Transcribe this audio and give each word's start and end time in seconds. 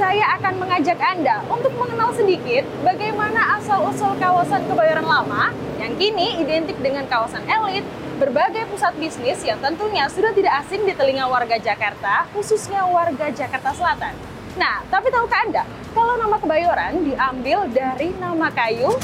Saya 0.00 0.40
akan 0.40 0.64
mengajak 0.64 0.96
Anda 0.96 1.44
untuk 1.52 1.76
mengenal 1.76 2.16
sedikit 2.16 2.64
bagaimana 2.80 3.60
asal-usul 3.60 4.16
kawasan 4.16 4.64
Kebayoran 4.64 5.04
Lama 5.04 5.52
yang 5.76 5.92
kini 6.00 6.40
identik 6.40 6.80
dengan 6.80 7.04
kawasan 7.04 7.44
elit, 7.44 7.84
berbagai 8.16 8.64
pusat 8.72 8.96
bisnis 8.96 9.44
yang 9.44 9.60
tentunya 9.60 10.08
sudah 10.08 10.32
tidak 10.32 10.64
asing 10.64 10.88
di 10.88 10.96
telinga 10.96 11.28
warga 11.28 11.60
Jakarta, 11.60 12.24
khususnya 12.32 12.80
warga 12.88 13.28
Jakarta 13.28 13.76
Selatan. 13.76 14.16
Nah, 14.56 14.80
tapi 14.88 15.12
tahukah 15.12 15.36
Anda 15.44 15.68
kalau 15.92 16.16
nama 16.16 16.40
Kebayoran 16.40 17.04
diambil 17.04 17.68
dari 17.68 18.16
nama 18.16 18.48
kayu 18.56 18.96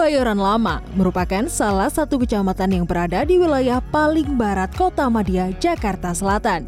Kebayoran 0.00 0.40
Lama 0.40 0.80
merupakan 0.96 1.44
salah 1.44 1.92
satu 1.92 2.16
kecamatan 2.24 2.72
yang 2.72 2.88
berada 2.88 3.20
di 3.20 3.36
wilayah 3.36 3.84
paling 3.92 4.32
barat 4.32 4.72
Kota 4.72 5.12
Madia, 5.12 5.52
Jakarta 5.60 6.16
Selatan. 6.16 6.64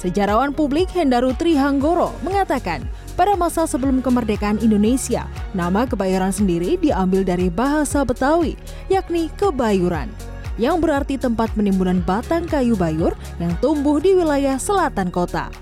Sejarawan 0.00 0.56
publik 0.56 0.88
Hendaru 0.96 1.36
Trihanggoro 1.36 2.08
mengatakan, 2.24 2.88
pada 3.20 3.36
masa 3.36 3.68
sebelum 3.68 4.00
kemerdekaan 4.00 4.64
Indonesia, 4.64 5.28
nama 5.52 5.84
Kebayoran 5.84 6.32
sendiri 6.32 6.80
diambil 6.80 7.20
dari 7.20 7.52
bahasa 7.52 8.00
Betawi, 8.00 8.56
yakni 8.88 9.28
kebayuran, 9.36 10.08
yang 10.56 10.80
berarti 10.80 11.20
tempat 11.20 11.52
penimbunan 11.52 12.00
batang 12.00 12.48
kayu 12.48 12.80
bayur 12.80 13.12
yang 13.44 13.52
tumbuh 13.60 14.00
di 14.00 14.16
wilayah 14.16 14.56
selatan 14.56 15.12
kota. 15.12 15.52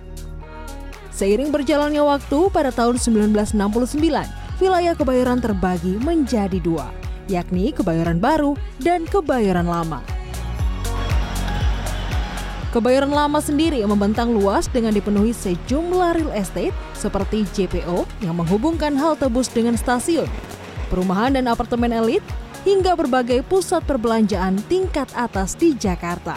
Seiring 1.11 1.51
berjalannya 1.51 2.07
waktu 2.07 2.47
pada 2.55 2.71
tahun 2.71 3.03
1969, 3.03 4.46
wilayah 4.57 4.97
Kebayoran 4.97 5.41
terbagi 5.41 6.01
menjadi 6.01 6.57
dua, 6.61 6.89
yakni 7.29 7.73
Kebayoran 7.73 8.17
Baru 8.17 8.57
dan 8.81 9.05
Kebayoran 9.05 9.69
Lama. 9.69 10.01
Kebayoran 12.77 13.09
Lama 13.09 13.41
sendiri 13.41 13.81
membentang 13.89 14.37
luas 14.37 14.69
dengan 14.69 14.93
dipenuhi 14.93 15.33
sejumlah 15.33 16.13
real 16.21 16.33
estate 16.37 16.77
seperti 16.93 17.49
JPO 17.57 18.05
yang 18.21 18.37
menghubungkan 18.37 18.93
halte 19.01 19.33
bus 19.33 19.49
dengan 19.49 19.81
stasiun, 19.81 20.29
perumahan 20.93 21.33
dan 21.41 21.49
apartemen 21.49 21.89
elit, 21.89 22.21
hingga 22.69 22.93
berbagai 22.99 23.47
pusat 23.49 23.81
perbelanjaan 23.87 24.61
tingkat 24.69 25.09
atas 25.17 25.57
di 25.57 25.73
Jakarta. 25.73 26.37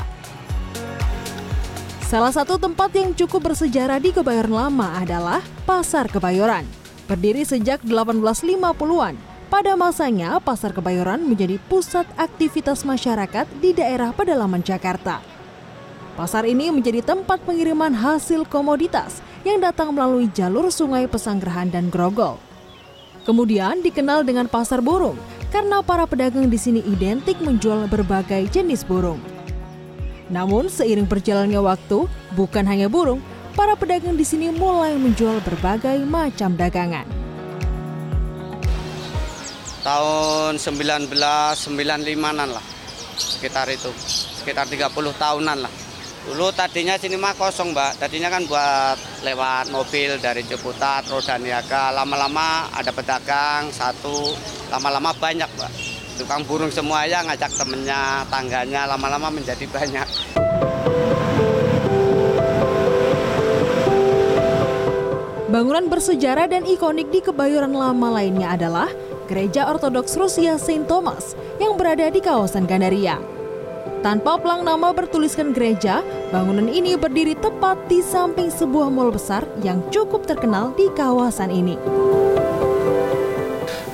Salah 2.08 2.32
satu 2.32 2.58
tempat 2.58 2.90
yang 2.96 3.12
cukup 3.14 3.52
bersejarah 3.52 4.00
di 4.00 4.16
Kebayoran 4.16 4.54
Lama 4.54 4.96
adalah 4.96 5.44
Pasar 5.68 6.08
Kebayoran. 6.08 6.79
Berdiri 7.10 7.42
sejak 7.42 7.82
1850-an, 7.90 9.18
pada 9.50 9.74
masanya 9.74 10.38
Pasar 10.38 10.78
Kebayoran 10.78 11.26
menjadi 11.26 11.58
pusat 11.66 12.06
aktivitas 12.22 12.86
masyarakat 12.86 13.50
di 13.58 13.74
daerah 13.74 14.14
pedalaman 14.14 14.62
Jakarta. 14.62 15.18
Pasar 16.14 16.46
ini 16.46 16.70
menjadi 16.70 17.02
tempat 17.02 17.42
pengiriman 17.50 17.98
hasil 17.98 18.46
komoditas 18.46 19.26
yang 19.42 19.58
datang 19.58 19.90
melalui 19.90 20.30
jalur 20.38 20.70
sungai 20.70 21.10
Pesanggerahan 21.10 21.74
dan 21.74 21.90
Grogol. 21.90 22.38
Kemudian 23.26 23.82
dikenal 23.82 24.22
dengan 24.22 24.46
Pasar 24.46 24.78
Burung 24.78 25.18
karena 25.50 25.82
para 25.82 26.06
pedagang 26.06 26.46
di 26.46 26.62
sini 26.62 26.86
identik 26.86 27.42
menjual 27.42 27.90
berbagai 27.90 28.54
jenis 28.54 28.86
burung. 28.86 29.18
Namun 30.30 30.70
seiring 30.70 31.10
berjalannya 31.10 31.58
waktu, 31.58 32.06
bukan 32.38 32.70
hanya 32.70 32.86
burung, 32.86 33.18
para 33.54 33.74
pedagang 33.78 34.18
di 34.18 34.26
sini 34.26 34.50
mulai 34.54 34.98
menjual 34.98 35.42
berbagai 35.42 36.02
macam 36.06 36.54
dagangan. 36.58 37.06
Tahun 39.80 40.60
1995-an 40.60 42.50
lah, 42.52 42.66
sekitar 43.16 43.72
itu, 43.72 43.90
sekitar 44.44 44.68
30 44.68 44.92
tahunan 45.16 45.58
lah. 45.64 45.74
Dulu 46.30 46.52
tadinya 46.52 47.00
sini 47.00 47.16
mah 47.16 47.32
kosong 47.34 47.72
mbak, 47.72 47.96
tadinya 47.98 48.28
kan 48.28 48.44
buat 48.44 49.00
lewat 49.24 49.72
mobil 49.72 50.20
dari 50.20 50.44
Ciputat, 50.44 51.08
Roda 51.08 51.40
Niaga. 51.40 51.96
Lama-lama 51.96 52.68
ada 52.76 52.92
pedagang 52.92 53.72
satu, 53.72 54.36
lama-lama 54.68 55.16
banyak 55.16 55.48
mbak. 55.48 55.72
Tukang 56.20 56.44
burung 56.44 56.70
semua 56.70 57.08
ya 57.08 57.24
ngajak 57.24 57.56
temennya, 57.56 58.28
tangganya, 58.28 58.84
lama-lama 58.84 59.32
menjadi 59.32 59.64
banyak. 59.72 60.06
Bangunan 65.60 65.92
bersejarah 65.92 66.48
dan 66.48 66.64
ikonik 66.64 67.12
di 67.12 67.20
Kebayoran 67.20 67.76
Lama 67.76 68.16
lainnya 68.16 68.56
adalah 68.56 68.88
Gereja 69.28 69.68
Ortodoks 69.68 70.16
Rusia 70.16 70.56
Saint 70.56 70.88
Thomas 70.88 71.36
yang 71.60 71.76
berada 71.76 72.08
di 72.08 72.24
kawasan 72.24 72.64
Gandaria. 72.64 73.20
Tanpa 74.00 74.40
pelang 74.40 74.64
nama 74.64 74.96
bertuliskan 74.96 75.52
gereja, 75.52 76.00
bangunan 76.32 76.72
ini 76.72 76.96
berdiri 76.96 77.36
tepat 77.36 77.76
di 77.92 78.00
samping 78.00 78.48
sebuah 78.48 78.88
mal 78.88 79.12
besar 79.12 79.44
yang 79.60 79.84
cukup 79.92 80.24
terkenal 80.24 80.72
di 80.80 80.88
kawasan 80.96 81.52
ini. 81.52 81.76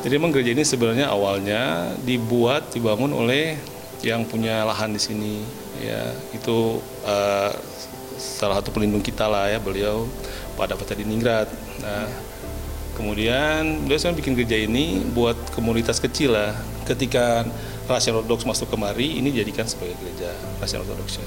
Jadi 0.06 0.14
memang 0.22 0.38
gereja 0.38 0.54
ini 0.54 0.62
sebenarnya 0.62 1.10
awalnya 1.10 1.90
dibuat 2.06 2.78
dibangun 2.78 3.10
oleh 3.10 3.58
yang 4.06 4.22
punya 4.30 4.62
lahan 4.70 4.94
di 4.94 5.02
sini 5.02 5.42
ya 5.82 6.14
itu 6.30 6.78
uh, 7.10 7.50
salah 8.22 8.62
satu 8.62 8.70
pelindung 8.70 9.02
kita 9.02 9.26
lah 9.26 9.50
ya 9.50 9.58
beliau 9.58 10.06
pada 10.56 10.74
Peta 10.80 10.96
Diningrat. 10.96 11.52
Nah, 11.84 12.08
kemudian 12.96 13.86
beliau 13.86 14.00
sekarang 14.00 14.18
bikin 14.18 14.34
gereja 14.34 14.58
ini 14.58 15.04
buat 15.12 15.36
komunitas 15.54 16.00
kecil 16.00 16.34
lah. 16.34 16.56
Ketika 16.88 17.44
Russian 17.86 18.18
Orthodox 18.18 18.48
masuk 18.48 18.72
kemari, 18.72 19.20
ini 19.20 19.30
dijadikan 19.30 19.68
sebagai 19.70 19.94
gereja 20.02 20.32
Russian 20.58 20.82
Orthodox 20.82 21.20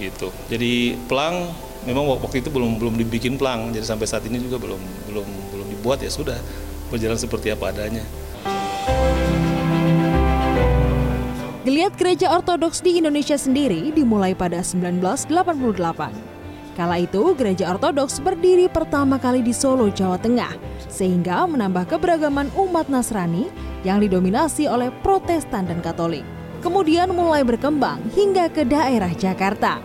Gitu. 0.00 0.32
Jadi 0.48 0.96
pelang 1.06 1.52
memang 1.84 2.08
waktu 2.08 2.40
itu 2.40 2.48
belum 2.48 2.80
belum 2.80 2.94
dibikin 2.96 3.36
pelang, 3.36 3.72
jadi 3.72 3.84
sampai 3.84 4.08
saat 4.08 4.24
ini 4.24 4.40
juga 4.40 4.56
belum 4.56 4.80
belum 5.08 5.28
belum 5.52 5.66
dibuat 5.76 6.00
ya 6.00 6.08
sudah 6.08 6.36
berjalan 6.88 7.16
seperti 7.20 7.52
apa 7.52 7.72
adanya. 7.72 8.04
Geliat 11.60 11.92
gereja 11.94 12.32
ortodoks 12.32 12.80
di 12.80 12.98
Indonesia 12.98 13.36
sendiri 13.36 13.92
dimulai 13.92 14.32
pada 14.32 14.64
1988. 14.64 16.39
Kala 16.78 17.02
itu, 17.02 17.34
gereja 17.34 17.74
ortodoks 17.74 18.22
berdiri 18.22 18.70
pertama 18.70 19.18
kali 19.18 19.42
di 19.42 19.50
Solo, 19.50 19.90
Jawa 19.90 20.16
Tengah, 20.16 20.54
sehingga 20.86 21.42
menambah 21.44 21.90
keberagaman 21.90 22.48
umat 22.54 22.86
Nasrani 22.86 23.50
yang 23.82 23.98
didominasi 23.98 24.70
oleh 24.70 24.94
Protestan 25.02 25.66
dan 25.66 25.82
Katolik. 25.82 26.22
Kemudian 26.60 27.10
mulai 27.10 27.40
berkembang 27.40 27.98
hingga 28.12 28.52
ke 28.52 28.68
daerah 28.68 29.10
Jakarta. 29.16 29.80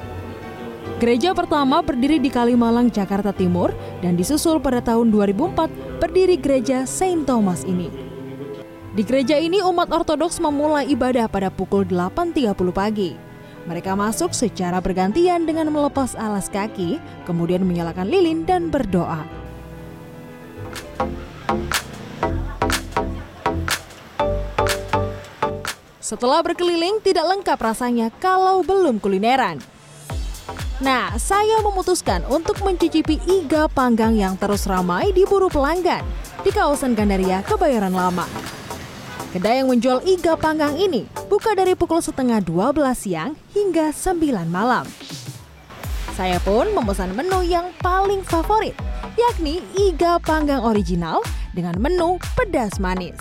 Gereja 0.96 1.36
pertama 1.36 1.84
berdiri 1.84 2.22
di 2.22 2.32
Kalimalang, 2.32 2.88
Jakarta 2.88 3.36
Timur, 3.36 3.74
dan 4.00 4.16
disusul 4.16 4.62
pada 4.62 4.80
tahun 4.80 5.12
2004 5.12 6.00
berdiri 6.00 6.40
gereja 6.40 6.88
Saint 6.88 7.28
Thomas 7.28 7.68
ini. 7.68 7.92
Di 8.96 9.04
gereja 9.04 9.36
ini 9.36 9.60
umat 9.60 9.92
ortodoks 9.92 10.40
memulai 10.40 10.88
ibadah 10.88 11.28
pada 11.28 11.52
pukul 11.52 11.84
8.30 11.84 12.56
pagi. 12.72 13.12
Mereka 13.66 13.98
masuk 13.98 14.30
secara 14.38 14.78
bergantian 14.78 15.50
dengan 15.50 15.74
melepas 15.74 16.14
alas 16.14 16.54
kaki, 16.54 17.02
kemudian 17.26 17.66
menyalakan 17.66 18.06
lilin 18.06 18.46
dan 18.46 18.70
berdoa. 18.70 19.26
Setelah 25.98 26.46
berkeliling, 26.46 27.02
tidak 27.02 27.26
lengkap 27.26 27.58
rasanya 27.58 28.14
kalau 28.22 28.62
belum 28.62 29.02
kulineran. 29.02 29.58
Nah, 30.78 31.18
saya 31.18 31.66
memutuskan 31.66 32.22
untuk 32.30 32.62
mencicipi 32.62 33.18
iga 33.26 33.66
panggang 33.66 34.14
yang 34.14 34.38
terus 34.38 34.70
ramai 34.70 35.10
diburu 35.10 35.50
pelanggan 35.50 36.06
di 36.46 36.54
kawasan 36.54 36.94
Gandaria, 36.94 37.42
Kebayoran 37.42 37.98
Lama. 37.98 38.30
Kedai 39.36 39.60
yang 39.60 39.68
menjual 39.68 40.00
iga 40.08 40.40
panggang 40.40 40.80
ini 40.80 41.04
buka 41.28 41.52
dari 41.60 41.76
pukul 41.76 42.00
setengah 42.00 42.40
12 42.40 42.72
siang 42.96 43.36
hingga 43.52 43.92
9 43.92 44.48
malam. 44.48 44.88
Saya 46.16 46.40
pun 46.40 46.72
memesan 46.72 47.12
menu 47.12 47.44
yang 47.44 47.68
paling 47.84 48.24
favorit, 48.24 48.72
yakni 49.20 49.60
iga 49.76 50.24
panggang 50.24 50.64
original 50.64 51.20
dengan 51.52 51.76
menu 51.84 52.16
pedas 52.40 52.80
manis. 52.80 53.20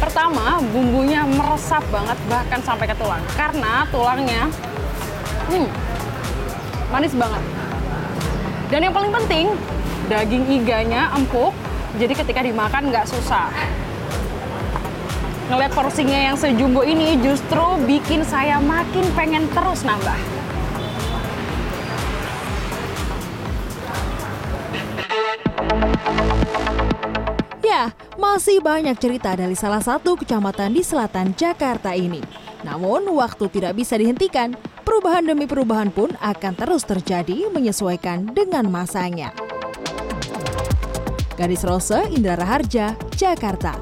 Pertama, 0.00 0.64
bumbunya 0.72 1.28
meresap 1.28 1.84
banget 1.92 2.16
bahkan 2.32 2.64
sampai 2.64 2.88
ke 2.88 2.96
tulang. 2.96 3.20
Karena 3.36 3.84
tulangnya 3.92 4.48
hmm, 5.52 5.68
manis 6.94 7.10
banget. 7.18 7.42
Dan 8.70 8.86
yang 8.86 8.94
paling 8.94 9.10
penting, 9.10 9.50
daging 10.06 10.46
iganya 10.46 11.10
empuk, 11.18 11.50
jadi 11.98 12.14
ketika 12.14 12.46
dimakan 12.46 12.94
nggak 12.94 13.10
susah. 13.10 13.50
Ngeliat 15.50 15.74
porsinya 15.74 16.30
yang 16.30 16.38
sejumbo 16.38 16.86
ini 16.86 17.18
justru 17.18 17.66
bikin 17.82 18.22
saya 18.22 18.62
makin 18.62 19.04
pengen 19.18 19.44
terus 19.50 19.82
nambah. 19.82 20.16
Ya, 27.60 27.90
masih 28.14 28.62
banyak 28.62 28.94
cerita 29.02 29.34
dari 29.34 29.58
salah 29.58 29.82
satu 29.82 30.14
kecamatan 30.14 30.70
di 30.70 30.86
selatan 30.86 31.34
Jakarta 31.34 31.90
ini. 31.90 32.22
Namun, 32.62 33.04
waktu 33.12 33.50
tidak 33.50 33.76
bisa 33.76 33.98
dihentikan 33.98 34.54
Perubahan 34.94 35.26
demi 35.26 35.50
perubahan 35.50 35.90
pun 35.90 36.14
akan 36.22 36.54
terus 36.54 36.86
terjadi 36.86 37.50
menyesuaikan 37.50 38.30
dengan 38.30 38.70
masanya. 38.70 39.34
Gadis 41.34 41.66
Rose, 41.66 41.98
Indra 42.14 42.38
Raharja, 42.38 42.94
Jakarta. 43.18 43.74